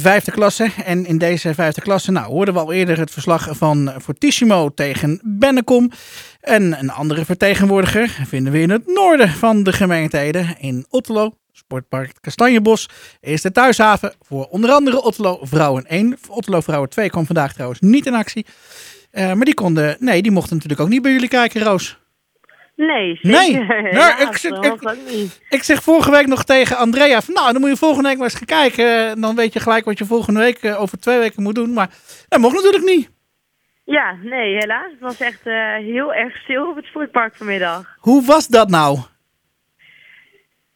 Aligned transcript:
vijfde 0.00 0.30
klasse. 0.30 0.70
En 0.84 1.06
in 1.06 1.18
deze 1.18 1.54
vijfde 1.54 1.80
klasse 1.80 2.12
nou, 2.12 2.26
hoorden 2.26 2.54
we 2.54 2.60
al 2.60 2.72
eerder 2.72 2.98
het 2.98 3.10
verslag 3.10 3.48
van 3.50 3.92
Fortissimo 4.02 4.68
tegen 4.74 5.20
Bennekom. 5.22 5.90
En 6.40 6.78
een 6.78 6.90
andere 6.90 7.24
vertegenwoordiger 7.24 8.18
vinden 8.26 8.52
we 8.52 8.60
in 8.60 8.70
het 8.70 8.86
noorden 8.86 9.28
van 9.28 9.62
de 9.62 9.72
gemeenteheden 9.72 10.56
in 10.58 10.86
Otterlo. 10.90 11.34
Sportpark 11.52 12.12
Kastanjebos 12.20 12.88
is 13.20 13.42
de 13.42 13.52
thuishaven 13.52 14.14
voor 14.20 14.44
onder 14.44 14.70
andere 14.70 15.02
Otterlo 15.02 15.38
Vrouwen 15.42 15.86
1. 15.86 16.18
Otterlo 16.28 16.60
Vrouwen 16.60 16.88
2 16.88 17.10
kwam 17.10 17.26
vandaag 17.26 17.52
trouwens 17.52 17.80
niet 17.80 18.06
in 18.06 18.14
actie. 18.14 18.46
Uh, 19.12 19.32
maar 19.32 19.44
die 19.44 19.54
konden, 19.54 19.96
nee, 20.00 20.22
die 20.22 20.32
mochten 20.32 20.54
natuurlijk 20.54 20.82
ook 20.82 20.88
niet 20.88 21.02
bij 21.02 21.12
jullie 21.12 21.28
kijken, 21.28 21.62
Roos. 21.62 21.98
Nee, 22.76 23.18
Nee, 23.22 23.58
nou, 23.92 24.20
ik, 24.26 24.42
ik, 24.42 25.40
ik, 25.48 25.62
zeg 25.62 25.82
vorige 25.82 26.10
week 26.10 26.26
nog 26.26 26.44
tegen 26.44 26.76
Andrea 26.76 27.20
van, 27.20 27.34
nou, 27.34 27.52
dan 27.52 27.60
moet 27.60 27.70
je 27.70 27.76
volgende 27.76 28.08
week 28.08 28.18
maar 28.18 28.26
eens 28.26 28.38
gaan 28.44 28.72
kijken. 28.72 29.20
Dan 29.20 29.36
weet 29.36 29.52
je 29.52 29.60
gelijk 29.60 29.84
wat 29.84 29.98
je 29.98 30.04
volgende 30.04 30.40
week 30.40 30.62
uh, 30.62 30.80
over 30.80 31.00
twee 31.00 31.18
weken 31.18 31.42
moet 31.42 31.54
doen. 31.54 31.72
Maar 31.72 31.88
dat 32.28 32.40
mocht 32.40 32.54
natuurlijk 32.54 32.84
niet. 32.84 33.10
Ja, 33.84 34.16
nee, 34.22 34.54
helaas. 34.54 34.90
Het 34.90 35.00
was 35.00 35.20
echt 35.20 35.46
uh, 35.46 35.74
heel 35.74 36.14
erg 36.14 36.36
stil 36.36 36.68
op 36.68 36.76
het 36.76 36.84
sportpark 36.84 37.36
vanmiddag. 37.36 37.96
Hoe 37.98 38.24
was 38.24 38.48
dat 38.48 38.68
nou? 38.68 38.98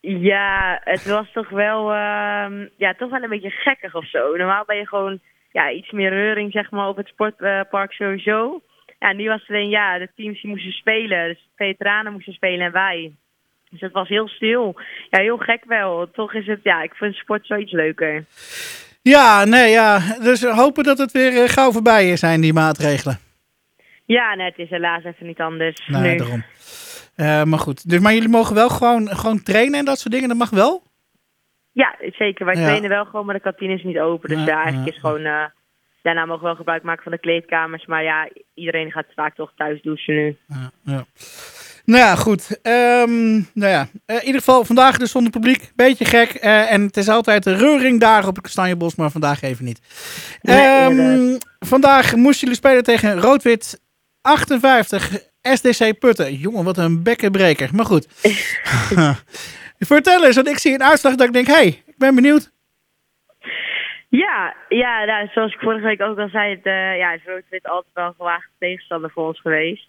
Ja, 0.01 0.81
het 0.85 1.07
was 1.07 1.33
toch 1.33 1.49
wel, 1.49 1.93
uh, 1.93 2.67
ja, 2.77 2.95
toch 2.99 3.11
wel 3.11 3.23
een 3.23 3.29
beetje 3.29 3.51
gekkig 3.51 3.95
of 3.95 4.09
zo. 4.09 4.37
Normaal 4.37 4.65
ben 4.65 4.77
je 4.77 4.87
gewoon 4.87 5.21
ja, 5.53 5.71
iets 5.71 5.91
meer 5.91 6.11
reuring 6.11 6.53
zeg 6.53 6.71
maar, 6.71 6.89
op 6.89 6.97
het 6.97 7.07
sportpark 7.07 7.93
sowieso. 7.93 8.63
Ja, 9.01 9.13
nu 9.13 9.29
was 9.29 9.41
het 9.41 9.49
alleen, 9.49 9.69
ja, 9.69 9.99
de 9.99 10.09
teams 10.17 10.41
die 10.41 10.51
moesten 10.51 10.73
spelen. 10.73 11.29
Dus 11.29 11.49
de 11.57 11.65
veteranen 11.65 12.13
moesten 12.13 12.33
spelen 12.33 12.67
en 12.67 12.73
wij. 12.73 13.13
Dus 13.71 13.81
het 13.81 13.93
was 13.93 14.09
heel 14.09 14.29
stil. 14.29 14.81
Ja, 15.11 15.21
heel 15.21 15.39
gek 15.39 15.65
wel. 15.65 16.11
Toch 16.11 16.35
is 16.35 16.47
het, 16.47 16.61
ja, 16.63 16.83
ik 16.83 16.95
vind 16.95 17.15
sport 17.15 17.47
zoiets 17.47 17.73
leuker. 17.73 18.25
Ja, 19.03 19.45
nee, 19.45 19.71
ja. 19.71 19.99
Dus 19.99 20.43
hopen 20.45 20.85
dat 20.85 20.99
het 20.99 21.13
weer 21.13 21.49
gauw 21.49 21.73
voorbij 21.73 22.17
zijn, 22.17 22.41
die 22.41 22.53
maatregelen. 22.53 23.19
Ja, 24.05 24.35
nee, 24.35 24.47
het 24.47 24.59
is 24.59 24.71
helaas 24.71 25.05
even 25.05 25.27
niet 25.27 25.41
anders. 25.41 25.87
Nee, 25.87 26.11
nu. 26.11 26.17
daarom. 26.17 26.45
Uh, 27.17 27.43
maar 27.43 27.59
goed, 27.59 27.91
dus, 27.91 28.01
maar 28.01 28.15
jullie 28.15 28.29
mogen 28.29 28.55
wel 28.55 28.69
gewoon, 28.69 29.09
gewoon 29.09 29.43
trainen 29.43 29.79
en 29.79 29.85
dat 29.85 29.99
soort 29.99 30.15
dingen, 30.15 30.29
dat 30.29 30.39
mag 30.39 30.51
wel? 30.51 30.83
Ja, 31.73 31.97
zeker. 32.19 32.45
Wij 32.45 32.55
ja. 32.55 32.63
trainen 32.63 32.89
wel 32.89 33.05
gewoon, 33.05 33.27
maar 33.27 33.35
de 33.35 33.41
kantine 33.41 33.75
is 33.75 33.83
niet 33.83 33.99
open. 33.99 34.29
Dus 34.29 34.39
ja, 34.39 34.47
ja 34.47 34.55
eigenlijk 34.55 34.87
ja. 34.87 34.95
is 34.95 35.01
gewoon... 35.01 35.21
Uh, 35.21 35.45
daarna 36.03 36.25
mogen 36.25 36.41
we 36.41 36.47
wel 36.47 36.57
gebruik 36.57 36.83
maken 36.83 37.03
van 37.03 37.13
de 37.13 37.19
kleedkamers. 37.19 37.87
Maar 37.87 38.03
ja, 38.03 38.29
iedereen 38.55 38.91
gaat 38.91 39.07
vaak 39.15 39.35
toch 39.35 39.53
thuis 39.57 39.83
douchen 39.83 40.15
nu. 40.15 40.37
Ja, 40.47 40.71
ja. 40.85 41.05
Nou 41.85 42.03
ja, 42.03 42.15
goed. 42.15 42.59
Um, 42.63 43.49
nou 43.55 43.73
ja, 43.73 43.89
uh, 44.07 44.17
in 44.17 44.25
ieder 44.25 44.41
geval 44.41 44.65
vandaag 44.65 44.99
dus 44.99 45.11
zonder 45.11 45.33
publiek. 45.33 45.73
Beetje 45.77 46.05
gek. 46.05 46.45
Uh, 46.45 46.73
en 46.73 46.83
het 46.83 46.97
is 46.97 47.09
altijd 47.09 47.47
een 47.47 47.57
reuring 47.57 48.01
daar 48.01 48.27
op 48.27 48.35
het 48.35 48.45
Kastanjebos, 48.45 48.95
maar 48.95 49.11
vandaag 49.11 49.43
even 49.43 49.65
niet. 49.65 49.81
Nee, 50.43 50.85
um, 50.85 51.39
vandaag 51.59 52.15
moesten 52.15 52.41
jullie 52.41 52.57
spelen 52.57 52.83
tegen 52.83 53.21
Roodwit 53.21 53.81
58 54.21 55.19
SDC 55.43 55.99
Putten. 55.99 56.35
Jongen, 56.35 56.65
wat 56.65 56.79
een 56.79 57.03
bekkenbreker. 57.03 57.71
Maar 57.73 57.85
goed. 57.85 58.07
Vertel 59.79 60.25
eens, 60.27 60.37
want 60.37 60.49
ik 60.49 60.59
zie 60.59 60.75
een 60.75 60.83
uitslag 60.83 61.15
dat 61.15 61.27
ik 61.27 61.33
denk, 61.33 61.47
hé, 61.47 61.53
hey, 61.53 61.83
ik 61.87 61.99
ben 61.99 62.15
benieuwd. 62.15 62.53
Ja, 64.11 64.55
ja 64.69 65.05
nou, 65.05 65.29
zoals 65.33 65.55
ik 65.55 65.61
vorige 65.61 65.85
week 65.85 66.03
ook 66.03 66.19
al 66.19 66.29
zei, 66.29 66.51
het, 66.55 66.67
uh, 66.67 66.97
ja, 66.97 67.13
is 67.13 67.25
Roodwit 67.25 67.69
altijd 67.69 67.95
wel 67.95 68.07
een 68.07 68.15
gewaagde 68.15 68.51
tegenstander 68.59 69.11
voor 69.11 69.27
ons 69.27 69.41
geweest. 69.41 69.89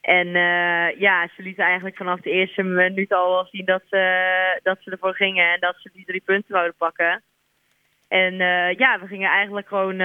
En 0.00 0.26
uh, 0.26 1.00
ja, 1.00 1.28
ze 1.36 1.42
lieten 1.42 1.64
eigenlijk 1.64 1.96
vanaf 1.96 2.20
de 2.20 2.30
eerste 2.30 2.62
minuut 2.62 3.12
al 3.12 3.30
wel 3.30 3.46
zien 3.50 3.64
dat 3.64 3.82
ze, 3.88 4.60
dat 4.62 4.78
ze 4.80 4.90
ervoor 4.90 5.14
gingen 5.14 5.52
en 5.52 5.60
dat 5.60 5.76
ze 5.78 5.90
die 5.92 6.04
drie 6.04 6.22
punten 6.24 6.52
wouden 6.52 6.74
pakken. 6.76 7.22
En 8.08 8.32
uh, 8.32 8.72
ja, 8.72 9.00
we 9.00 9.06
gingen 9.06 9.30
eigenlijk 9.30 9.68
gewoon 9.68 10.00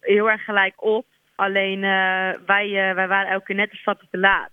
heel 0.00 0.30
erg 0.30 0.44
gelijk 0.44 0.82
op. 0.84 1.06
Alleen 1.34 1.80
wij, 2.46 2.94
wij 2.94 3.08
waren 3.08 3.30
elke 3.30 3.44
keer 3.44 3.56
net 3.56 3.70
een 3.70 3.76
stapje 3.76 4.06
te 4.10 4.18
laat. 4.18 4.50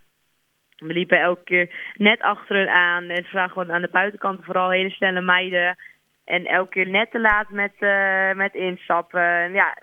We 0.77 0.93
liepen 0.93 1.19
elke 1.19 1.43
keer 1.43 1.93
net 1.93 2.21
achter 2.21 2.55
hen 2.55 2.69
aan. 2.69 3.09
En 3.09 3.25
ze 3.25 3.31
waren 3.31 3.49
gewoon 3.49 3.71
aan 3.71 3.81
de 3.81 3.89
buitenkant 3.91 4.45
vooral 4.45 4.69
hele 4.69 4.89
snelle 4.89 5.21
meiden. 5.21 5.77
En 6.27 6.45
elke 6.45 6.69
keer 6.69 6.87
net 6.87 7.11
te 7.11 7.19
laat 7.19 7.49
met, 7.49 7.73
uh, 7.79 8.33
met 8.33 8.53
instappen. 8.53 9.53
Ja, 9.53 9.77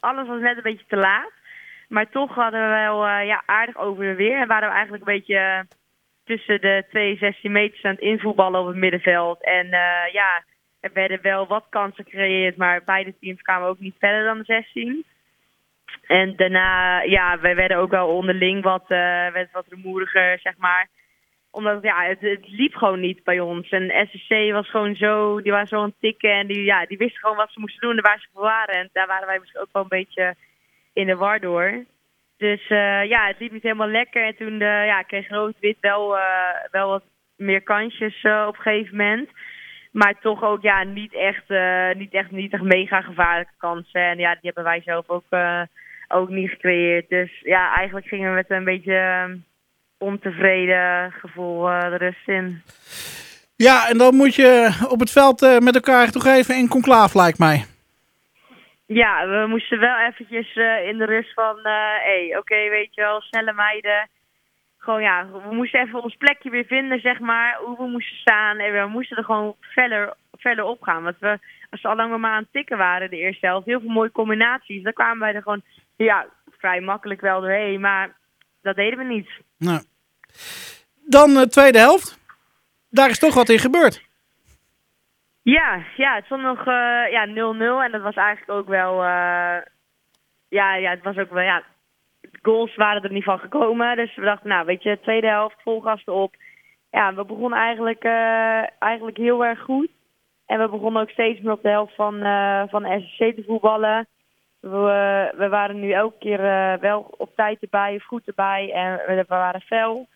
alles 0.00 0.28
was 0.28 0.40
net 0.40 0.56
een 0.56 0.62
beetje 0.62 0.86
te 0.86 0.96
laat. 0.96 1.32
Maar 1.88 2.08
toch 2.08 2.34
hadden 2.34 2.60
we 2.60 2.68
wel 2.68 3.08
uh, 3.08 3.26
ja, 3.26 3.42
aardig 3.46 3.76
over 3.76 4.04
de 4.04 4.14
weer. 4.14 4.40
En 4.40 4.48
waren 4.48 4.68
we 4.68 4.74
eigenlijk 4.74 5.06
een 5.06 5.14
beetje 5.14 5.66
tussen 6.24 6.60
de 6.60 6.84
2 6.90 7.16
16 7.16 7.52
meters 7.52 7.82
aan 7.82 7.90
het 7.90 8.00
invoetballen 8.00 8.60
op 8.60 8.66
het 8.66 8.76
middenveld. 8.76 9.42
En 9.44 9.66
ja, 10.12 10.42
er 10.80 10.90
werden 10.92 11.22
wel 11.22 11.46
wat 11.46 11.66
kansen 11.68 12.04
gecreëerd. 12.04 12.56
Maar 12.56 12.84
beide 12.84 13.14
teams 13.20 13.42
kwamen 13.42 13.68
ook 13.68 13.78
niet 13.78 13.96
verder 13.98 14.24
dan 14.24 14.38
de 14.38 14.44
16. 14.44 15.04
En 16.06 16.36
daarna, 16.36 17.00
ja, 17.02 17.40
wij 17.40 17.54
werden 17.54 17.76
ook 17.76 17.90
wel 17.90 18.08
onderling 18.08 18.62
wat, 18.62 18.84
werd 18.86 19.50
wat 19.52 19.66
rumoeriger, 19.68 20.38
zeg 20.38 20.56
maar. 20.56 20.88
Omdat, 21.50 21.82
ja, 21.82 22.04
het, 22.04 22.48
liep 22.48 22.74
gewoon 22.74 23.00
niet 23.00 23.24
bij 23.24 23.40
ons. 23.40 23.68
En 23.68 24.08
SSC 24.08 24.52
was 24.52 24.70
gewoon 24.70 24.94
zo, 24.94 25.40
die 25.42 25.52
waren 25.52 25.66
zo 25.68 25.76
aan 25.76 25.84
het 25.84 26.00
tikken 26.00 26.30
en 26.30 26.46
die, 26.46 26.64
ja, 26.64 26.86
die 26.86 26.98
wisten 26.98 27.20
gewoon 27.20 27.36
wat 27.36 27.52
ze 27.52 27.60
moesten 27.60 27.80
doen 27.80 27.96
en 27.96 28.02
waar 28.02 28.20
ze 28.20 28.28
voor 28.32 28.42
waren. 28.42 28.74
En 28.74 28.88
daar 28.92 29.06
waren 29.06 29.26
wij 29.26 29.38
misschien 29.38 29.60
ook 29.60 29.72
wel 29.72 29.82
een 29.82 29.88
beetje 29.88 30.34
in 30.92 31.06
de 31.06 31.16
war 31.16 31.40
door. 31.40 31.84
Dus 32.36 32.70
uh, 32.70 33.04
ja, 33.04 33.26
het 33.26 33.38
liep 33.38 33.52
niet 33.52 33.62
helemaal 33.62 33.88
lekker. 33.88 34.24
En 34.24 34.36
toen 34.36 34.52
uh, 34.52 34.86
ja, 34.86 35.02
kreeg 35.02 35.28
Rood-Wit 35.28 35.76
wel, 35.80 36.16
uh, 36.16 36.22
wel 36.70 36.88
wat 36.88 37.04
meer 37.36 37.62
kansjes 37.62 38.24
op 38.24 38.56
een 38.56 38.62
gegeven 38.62 38.96
moment. 38.96 39.30
Maar 39.92 40.20
toch 40.20 40.42
ook 40.42 40.62
ja, 40.62 40.82
niet 40.82 41.14
echt, 41.14 41.48
niet 41.96 42.12
echt, 42.12 42.30
niet 42.30 42.52
echt 42.52 42.62
mega 42.62 43.00
gevaarlijke 43.00 43.52
kansen. 43.58 44.00
En 44.00 44.18
ja, 44.18 44.30
die 44.30 44.40
hebben 44.42 44.64
wij 44.64 44.80
zelf 44.84 45.08
ook 45.08 45.24
ook 46.08 46.28
niet 46.28 46.50
gecreëerd. 46.50 47.08
Dus 47.08 47.40
ja, 47.42 47.74
eigenlijk 47.74 48.06
gingen 48.06 48.28
we 48.28 48.34
met 48.34 48.50
een 48.50 48.64
beetje 48.64 49.28
ontevreden 49.98 51.12
gevoel 51.12 51.70
uh, 51.70 51.80
de 51.80 51.96
rust 51.96 52.28
in. 52.28 52.62
Ja, 53.56 53.88
en 53.88 53.98
dan 53.98 54.14
moet 54.14 54.34
je 54.34 54.78
op 54.88 55.00
het 55.00 55.10
veld 55.10 55.42
uh, 55.42 55.58
met 55.58 55.74
elkaar 55.74 56.10
toch 56.10 56.26
even 56.26 56.56
in 56.56 56.68
conclaaf, 56.68 57.14
lijkt 57.14 57.38
mij. 57.38 57.64
Ja, 58.86 59.28
we 59.28 59.46
moesten 59.48 59.78
wel 59.78 59.98
eventjes 59.98 60.56
uh, 60.56 60.88
in 60.88 60.98
de 60.98 61.04
rust 61.04 61.32
van, 61.34 61.58
hé, 61.62 61.70
hey, 61.70 62.26
oké, 62.28 62.38
okay, 62.38 62.70
weet 62.70 62.94
je 62.94 63.00
wel, 63.00 63.20
snelle 63.20 63.52
meiden. 63.52 64.08
Gewoon 64.78 65.02
ja, 65.02 65.26
we 65.48 65.54
moesten 65.54 65.80
even 65.80 66.02
ons 66.02 66.16
plekje 66.16 66.50
weer 66.50 66.64
vinden, 66.64 67.00
zeg 67.00 67.18
maar, 67.18 67.58
hoe 67.64 67.76
we 67.76 67.86
moesten 67.86 68.16
staan. 68.16 68.58
En 68.58 68.72
we 68.72 68.86
moesten 68.88 69.16
er 69.16 69.24
gewoon 69.24 69.54
verder, 69.60 70.14
verder 70.36 70.64
op 70.64 70.82
gaan. 70.82 71.02
Want 71.02 71.16
we, 71.18 71.38
als 71.70 71.82
we 71.82 71.88
al 71.88 71.96
lang 71.96 72.18
maar 72.18 72.30
aan 72.30 72.42
het 72.42 72.52
tikken 72.52 72.78
waren, 72.78 73.10
de 73.10 73.16
eerste 73.16 73.46
helft, 73.46 73.66
heel 73.66 73.80
veel 73.80 73.90
mooie 73.90 74.12
combinaties. 74.12 74.82
Dan 74.82 74.92
kwamen 74.92 75.18
wij 75.18 75.34
er 75.34 75.42
gewoon 75.42 75.62
ja, 75.96 76.26
vrij 76.58 76.80
makkelijk 76.80 77.20
wel 77.20 77.40
doorheen, 77.40 77.80
maar 77.80 78.16
dat 78.68 78.76
deden 78.76 78.98
we 78.98 79.14
niet. 79.14 79.30
Nou. 79.58 79.80
Dan 81.06 81.34
de 81.34 81.40
uh, 81.40 81.46
tweede 81.46 81.78
helft. 81.78 82.18
Daar 82.90 83.10
is 83.10 83.18
toch 83.18 83.34
wat 83.34 83.48
in 83.48 83.58
gebeurd. 83.58 84.06
Ja, 85.42 85.82
ja 85.96 86.14
het 86.14 86.24
stond 86.24 86.42
nog 86.42 86.58
uh, 86.58 86.64
ja, 87.10 87.26
0-0 87.26 87.32
en 87.84 87.90
dat 87.90 88.02
was 88.02 88.14
eigenlijk 88.14 88.50
ook 88.50 88.68
wel... 88.68 88.92
Uh, 88.94 89.58
ja, 90.48 90.74
ja, 90.74 90.90
het 90.90 91.02
was 91.02 91.16
ook 91.16 91.30
wel... 91.30 91.42
Ja, 91.42 91.62
goals 92.42 92.76
waren 92.76 93.02
er 93.02 93.12
niet 93.12 93.24
van 93.24 93.38
gekomen. 93.38 93.96
Dus 93.96 94.16
we 94.16 94.22
dachten, 94.22 94.48
nou 94.48 94.66
weet 94.66 94.82
je, 94.82 95.00
tweede 95.00 95.26
helft, 95.26 95.56
vol 95.62 95.80
gas 95.80 96.02
erop. 96.04 96.34
Ja, 96.90 97.14
we 97.14 97.24
begonnen 97.24 97.58
eigenlijk, 97.58 98.04
eigenlijk 98.78 99.16
heel 99.16 99.44
erg 99.44 99.60
goed. 99.60 99.90
En 100.46 100.58
we 100.58 100.68
begonnen 100.68 101.02
ook 101.02 101.10
steeds 101.10 101.40
meer 101.40 101.52
op 101.52 101.62
de 101.62 101.68
helft 101.68 101.94
van, 101.94 102.18
van 102.68 103.02
SSC 103.02 103.18
te 103.18 103.44
voetballen. 103.46 104.06
We, 104.60 105.32
we 105.36 105.48
waren 105.48 105.80
nu 105.80 105.92
elke 105.92 106.18
keer 106.18 106.40
uh, 106.40 106.80
wel 106.80 107.14
op 107.16 107.34
tijd 107.34 107.62
erbij, 107.62 107.98
goed 107.98 108.26
erbij 108.26 108.72
en 108.72 109.16
we, 109.16 109.24
waren 109.28 109.60
fel. 109.60 110.06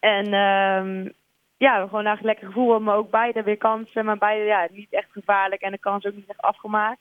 En 0.00 0.34
um, 0.34 1.12
ja, 1.56 1.80
gewoon 1.80 2.06
eigenlijk 2.06 2.22
lekker 2.24 2.46
gevoel, 2.46 2.80
maar 2.80 2.96
ook 2.96 3.10
beide 3.10 3.42
weer 3.42 3.56
kansen, 3.56 4.04
maar 4.04 4.18
beide 4.18 4.44
ja, 4.44 4.68
niet 4.70 4.92
echt 4.92 5.10
gevaarlijk 5.10 5.62
en 5.62 5.70
de 5.70 5.78
kans 5.78 6.04
ook 6.04 6.14
niet 6.14 6.28
echt 6.28 6.40
afgemaakt. 6.40 7.00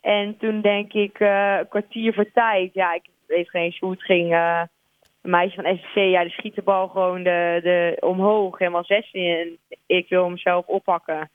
En 0.00 0.36
toen 0.36 0.60
denk 0.60 0.92
ik 0.92 1.20
uh, 1.20 1.56
een 1.58 1.68
kwartier 1.68 2.14
voor 2.14 2.30
tijd, 2.32 2.74
ja, 2.74 2.92
ik 2.92 3.04
weet 3.26 3.50
geen 3.50 3.62
eens 3.62 3.78
hoe 3.78 3.90
het 3.90 4.02
ging. 4.02 4.32
Een 4.32 5.32
meisje 5.32 5.62
van 5.62 5.76
SSC, 5.76 5.94
ja, 5.94 6.22
die 6.22 6.32
schiet 6.32 6.54
de 6.54 6.62
bal 6.62 6.88
gewoon 6.88 7.22
de, 7.22 7.60
de, 7.62 7.96
omhoog, 8.00 8.58
helemaal 8.58 8.84
16 8.84 9.36
en 9.36 9.76
ik 9.86 10.08
wil 10.08 10.24
hem 10.24 10.38
zelf 10.38 10.66
oppakken. 10.66 11.30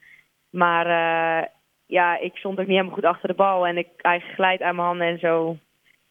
Maar 0.50 0.86
uh, 0.86 1.48
ja, 1.92 2.18
ik 2.18 2.36
stond 2.36 2.58
ook 2.58 2.66
niet 2.66 2.76
helemaal 2.76 2.94
goed 2.94 3.04
achter 3.04 3.28
de 3.28 3.34
bal. 3.34 3.66
En 3.66 3.78
ik 3.78 3.88
eigenlijk 3.96 4.34
glijd 4.34 4.62
aan 4.62 4.74
mijn 4.74 4.86
handen 4.86 5.06
en 5.06 5.18
zo 5.18 5.56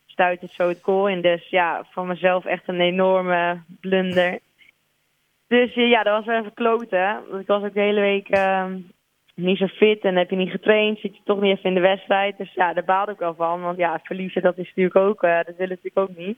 stuit 0.05 0.41
het 0.41 0.51
zo 0.51 0.67
het 0.67 0.79
goal 0.81 1.07
in. 1.07 1.21
Dus 1.21 1.49
ja, 1.49 1.85
van 1.91 2.07
mezelf 2.07 2.45
echt 2.45 2.67
een 2.67 2.81
enorme 2.81 3.61
blunder. 3.79 4.39
Dus 5.47 5.73
ja, 5.73 6.03
dat 6.03 6.13
was 6.13 6.25
wel 6.25 6.39
even 6.39 6.53
kloten. 6.53 7.23
Want 7.29 7.41
ik 7.41 7.47
was 7.47 7.63
ook 7.63 7.73
de 7.73 7.79
hele 7.79 8.01
week 8.01 8.35
uh, 8.35 8.65
niet 9.35 9.57
zo 9.57 9.67
fit 9.67 10.01
en 10.01 10.15
heb 10.15 10.29
je 10.29 10.35
niet 10.35 10.51
getraind. 10.51 10.99
Zit 10.99 11.15
je 11.15 11.21
toch 11.23 11.41
niet 11.41 11.57
even 11.57 11.69
in 11.69 11.75
de 11.75 11.87
wedstrijd. 11.89 12.37
Dus 12.37 12.53
ja, 12.53 12.73
daar 12.73 12.83
baalde 12.83 13.11
ik 13.11 13.19
wel 13.19 13.35
van. 13.35 13.61
Want 13.61 13.77
ja, 13.77 13.99
verliezen 14.03 14.41
dat 14.41 14.57
is 14.57 14.67
natuurlijk 14.67 14.95
ook, 14.95 15.23
uh, 15.23 15.35
dat 15.35 15.55
willen 15.57 15.79
natuurlijk 15.81 16.09
ook 16.09 16.17
niet. 16.17 16.37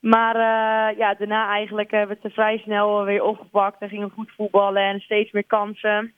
Maar 0.00 0.34
uh, 0.34 0.98
ja, 0.98 1.14
daarna 1.14 1.48
eigenlijk 1.48 1.90
hebben 1.90 2.16
we 2.16 2.22
het 2.22 2.32
vrij 2.32 2.58
snel 2.58 3.04
weer 3.04 3.22
opgepakt. 3.22 3.80
En 3.80 3.88
gingen 3.88 4.10
goed 4.10 4.32
voetballen 4.36 4.82
en 4.82 5.00
steeds 5.00 5.32
meer 5.32 5.46
kansen. 5.46 6.12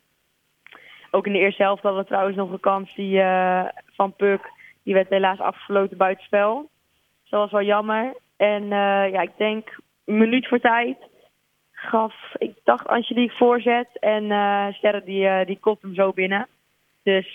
Ook 1.14 1.26
in 1.26 1.32
de 1.32 1.38
eerste 1.38 1.62
helft 1.62 1.82
hadden 1.82 2.00
we 2.00 2.08
trouwens 2.08 2.36
nog 2.36 2.50
een 2.50 2.60
kans 2.60 2.94
die, 2.94 3.20
eh, 3.20 3.64
van 3.86 4.16
Puk. 4.16 4.50
Die 4.82 4.94
werd 4.94 5.08
helaas 5.08 5.38
afgesloten 5.38 5.96
buitenspel. 5.96 6.70
Dat 7.28 7.40
was 7.40 7.50
wel 7.50 7.62
jammer. 7.62 8.16
En 8.36 8.62
eh, 8.62 9.12
ja, 9.12 9.20
ik 9.20 9.36
denk 9.36 9.78
een 10.04 10.18
minuut 10.18 10.48
voor 10.48 10.60
tijd 10.60 10.96
gaf, 11.72 12.14
ik 12.38 12.54
dacht 12.64 12.86
Angelique 12.86 13.36
voorzet. 13.36 13.88
En 14.00 14.24
uh, 14.24 14.66
Sterre 14.72 15.04
die, 15.04 15.24
uh, 15.24 15.44
die 15.46 15.58
kopt 15.58 15.82
hem 15.82 15.94
zo 15.94 16.12
binnen. 16.12 16.46
Dus 17.02 17.34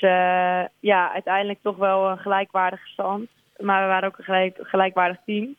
ja, 0.80 1.14
uiteindelijk 1.14 1.60
toch 1.62 1.78
wel 1.78 2.10
een 2.10 2.18
gelijkwaardige 2.18 2.88
stand. 2.88 3.30
Maar 3.58 3.82
we 3.82 3.88
waren 3.88 4.10
ook 4.10 4.18
een 4.18 4.24
gelijk, 4.24 4.58
gelijkwaardig 4.62 5.18
team. 5.26 5.56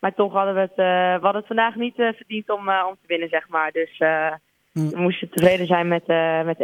Maar 0.00 0.14
toch 0.14 0.32
hadden 0.32 0.54
we 0.54 0.60
het, 0.60 0.76
hadden 1.22 1.40
het 1.40 1.46
vandaag 1.46 1.74
niet 1.74 1.94
verdiend 1.94 2.50
om, 2.50 2.68
om 2.68 2.94
te 3.00 3.06
winnen, 3.06 3.28
zeg 3.28 3.48
maar. 3.48 3.72
Dus 3.72 3.98
hm. 4.72 4.88
we 4.88 5.00
moesten 5.00 5.30
tevreden 5.30 5.66
zijn 5.66 5.88
met, 5.88 6.06
met 6.44 6.56
1-1. 6.56 6.60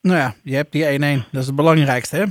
Nou 0.00 0.18
ja, 0.18 0.34
je 0.42 0.54
hebt 0.54 0.72
die 0.72 0.84
1-1. 0.84 1.30
Dat 1.30 1.40
is 1.40 1.46
het 1.46 1.56
belangrijkste, 1.56 2.16
hè? 2.16 2.24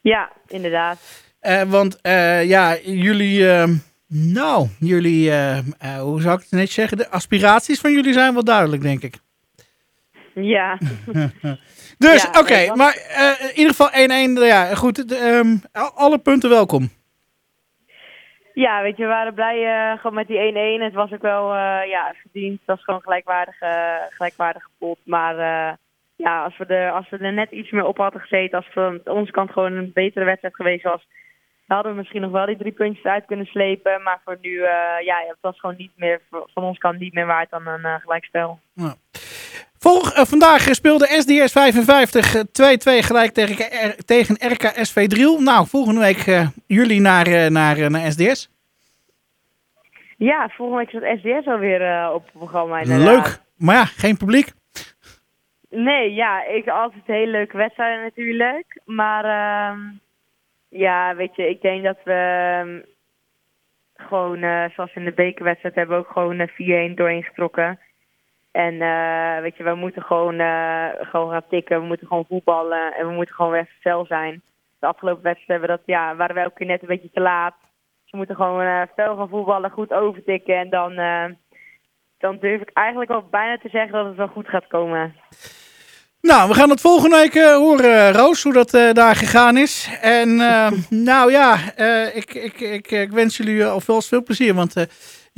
Ja, 0.00 0.32
inderdaad. 0.46 1.26
want 1.68 1.98
ja, 2.42 2.76
jullie 2.82 3.50
ehm, 3.50 3.72
nou, 4.08 4.68
jullie, 4.78 5.28
uh, 5.28 5.56
uh, 5.56 6.00
hoe 6.00 6.20
zou 6.20 6.36
ik 6.36 6.40
het 6.40 6.50
net 6.50 6.70
zeggen? 6.70 6.96
De 6.96 7.10
aspiraties 7.10 7.80
van 7.80 7.92
jullie 7.92 8.12
zijn 8.12 8.32
wel 8.34 8.44
duidelijk, 8.44 8.82
denk 8.82 9.02
ik. 9.02 9.18
Ja. 10.34 10.78
dus, 11.98 12.22
ja, 12.22 12.28
oké, 12.28 12.38
okay, 12.38 12.68
maar 12.68 12.96
uh, 13.18 13.48
in 13.48 13.58
ieder 13.58 13.74
geval 13.74 13.90
1-1. 14.40 14.48
Ja, 14.48 14.74
goed, 14.74 15.12
um, 15.12 15.62
alle 15.94 16.18
punten 16.18 16.50
welkom. 16.50 16.90
Ja, 18.58 18.82
weet 18.82 18.96
je, 18.96 19.02
we 19.02 19.08
waren 19.08 19.34
blij 19.34 19.96
gewoon 19.96 20.14
met 20.14 20.26
die 20.26 20.78
1-1. 20.78 20.82
Het 20.82 20.94
was 20.94 21.12
ook 21.12 21.22
wel 21.22 21.54
ja, 21.84 22.14
verdiend. 22.20 22.58
Het 22.58 22.66
was 22.66 22.84
gewoon 22.84 23.02
gelijkwaardige, 23.02 24.06
gelijkwaardige 24.10 24.68
pot. 24.78 24.98
Maar 25.04 25.36
ja, 26.16 26.44
als 26.44 26.56
we, 26.56 26.64
er, 26.64 26.92
als 26.92 27.08
we 27.08 27.18
er 27.18 27.32
net 27.32 27.50
iets 27.50 27.70
meer 27.70 27.84
op 27.84 27.96
hadden 27.96 28.20
gezeten, 28.20 28.56
als 28.56 28.64
het 28.64 28.74
van 28.74 29.14
onze 29.14 29.32
kant 29.32 29.50
gewoon 29.50 29.72
een 29.72 29.90
betere 29.94 30.24
wedstrijd 30.24 30.54
geweest 30.54 30.84
was, 30.84 31.06
hadden 31.66 31.92
we 31.92 31.98
misschien 31.98 32.20
nog 32.20 32.30
wel 32.30 32.46
die 32.46 32.56
drie 32.56 32.72
puntjes 32.72 33.04
uit 33.04 33.24
kunnen 33.26 33.46
slepen. 33.46 34.02
Maar 34.02 34.20
voor 34.24 34.38
nu, 34.40 34.60
ja, 35.04 35.24
het 35.28 35.38
was 35.40 35.60
gewoon 35.60 35.76
niet 35.78 35.92
meer, 35.96 36.20
van 36.30 36.62
ons 36.62 36.78
kant 36.78 36.98
niet 36.98 37.14
meer 37.14 37.26
waard 37.26 37.50
dan 37.50 37.66
een 37.66 38.00
gelijkspel. 38.00 38.58
Ja. 38.72 38.94
Uh, 39.88 40.24
vandaag 40.24 40.60
speelde 40.60 41.06
SDS 41.06 41.52
55 41.52 42.36
2-2 42.36 42.42
gelijk 42.82 43.32
tegen, 43.32 43.96
tegen 44.06 44.34
RKSV 44.52 45.06
Driel. 45.06 45.40
Nou, 45.40 45.66
volgende 45.66 46.00
week 46.00 46.50
jullie 46.66 47.00
naar, 47.00 47.52
naar, 47.52 47.90
naar 47.90 48.10
SDS. 48.10 48.50
Ja, 50.16 50.48
volgende 50.48 50.84
week 50.84 50.92
is 50.92 51.08
het 51.08 51.18
SDS 51.18 51.46
alweer 51.46 52.10
op 52.12 52.22
het 52.22 52.32
programma. 52.32 52.82
Leuk, 52.84 53.38
maar 53.56 53.74
ja, 53.74 53.84
geen 53.84 54.16
publiek. 54.16 54.52
Nee, 55.70 56.14
ja, 56.14 56.44
ik 56.46 56.68
altijd 56.68 57.02
hele 57.06 57.30
leuke 57.30 57.56
wedstrijden 57.56 58.02
natuurlijk. 58.02 58.80
Maar 58.84 59.24
ehm, 59.24 59.80
ja, 60.68 61.14
weet 61.16 61.36
je, 61.36 61.48
ik 61.48 61.60
denk 61.60 61.84
dat 61.84 61.98
we 62.04 62.60
um, 62.64 62.84
gewoon, 63.94 64.42
uh, 64.42 64.64
zoals 64.74 64.94
in 64.94 65.04
de 65.04 65.12
bekerwedstrijd, 65.12 65.74
hebben 65.74 65.96
we 65.96 66.04
ook 66.04 66.12
gewoon 66.12 66.40
uh, 66.40 66.90
4-1 66.90 66.94
doorheen 66.94 67.22
getrokken. 67.22 67.78
En 68.66 68.74
uh, 68.74 69.40
weet 69.40 69.56
je, 69.56 69.62
we 69.62 69.74
moeten 69.74 70.02
gewoon, 70.02 70.34
gewoon 71.10 71.30
gaan 71.30 71.48
tikken, 71.48 71.80
we 71.80 71.86
moeten 71.86 72.06
gewoon 72.06 72.26
voetballen 72.28 72.94
en 72.94 73.06
we 73.06 73.12
moeten 73.12 73.34
gewoon 73.34 73.50
weer 73.50 73.68
fel 73.80 74.06
zijn. 74.06 74.42
De 74.78 74.86
afgelopen 74.86 75.22
wedstrijd 75.22 75.60
hebben 75.60 75.68
we 75.68 75.76
dat, 75.76 75.96
ja, 75.96 76.16
waren 76.16 76.34
we 76.34 76.40
elke 76.40 76.54
keer 76.54 76.66
net 76.66 76.82
een 76.82 76.88
beetje 76.88 77.10
te 77.12 77.20
laat. 77.20 77.54
Dus 78.02 78.10
we 78.10 78.16
moeten 78.16 78.36
gewoon 78.36 78.86
fel 78.96 79.16
gaan 79.16 79.28
voetballen, 79.28 79.70
goed 79.70 79.92
overtikken 79.92 80.56
en 80.56 80.70
dan, 80.70 80.94
dan 82.18 82.38
durf 82.38 82.60
ik 82.60 82.70
eigenlijk 82.72 83.10
al 83.10 83.28
bijna 83.30 83.58
te 83.58 83.68
zeggen 83.68 83.92
dat 83.92 84.06
het 84.06 84.16
wel 84.16 84.28
goed 84.28 84.48
gaat 84.48 84.66
komen. 84.66 85.14
Nou, 86.20 86.48
we 86.48 86.54
gaan 86.54 86.70
het 86.70 86.80
volgende 86.80 87.16
week 87.16 87.34
uh, 87.34 87.56
horen, 87.56 88.12
Roos, 88.12 88.42
hoe 88.42 88.52
dat 88.52 88.74
uh, 88.74 88.92
daar 88.92 89.16
gegaan 89.16 89.56
is. 89.56 89.98
En 90.00 90.28
uh, 90.28 90.70
nou 91.10 91.30
ja, 91.30 91.76
ik, 92.14 92.34
ik, 92.34 92.60
ik, 92.60 92.90
ik, 92.90 93.10
wens 93.10 93.36
jullie 93.36 93.66
alvast 93.66 94.08
veel 94.08 94.22
plezier. 94.22 94.54
Want 94.54 94.74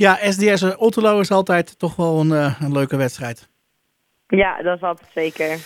ja, 0.01 0.31
SDS 0.31 0.75
Otterlo 0.75 1.19
is 1.19 1.31
altijd 1.31 1.79
toch 1.79 1.95
wel 1.95 2.19
een, 2.19 2.31
een, 2.31 2.71
leuke 2.71 2.97
wedstrijd. 2.97 3.49
Ja, 4.27 4.61
dat 4.61 4.75
is 4.75 4.81
altijd 4.81 5.09
zeker. 5.13 5.57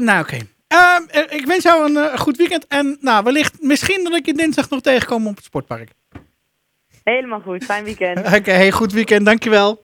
nou, 0.00 0.20
oké. 0.20 0.38
Okay. 0.68 1.26
ik 1.28 1.46
wens 1.46 1.62
jou 1.62 1.96
een 1.96 2.18
goed 2.18 2.36
weekend. 2.36 2.66
En 2.66 2.96
nou, 3.00 3.24
wellicht 3.24 3.62
misschien 3.62 4.04
dat 4.04 4.14
ik 4.14 4.26
je 4.26 4.34
dinsdag 4.34 4.70
nog 4.70 4.80
tegenkom 4.80 5.26
op 5.26 5.36
het 5.36 5.44
sportpark. 5.44 5.90
Helemaal 7.04 7.40
goed. 7.40 7.64
Fijn 7.64 7.84
weekend. 7.84 8.18
oké, 8.26 8.36
okay, 8.36 8.70
goed 8.70 8.92
weekend. 8.92 9.24
Dankjewel. 9.24 9.74